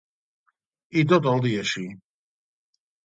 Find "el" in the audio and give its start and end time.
1.33-1.43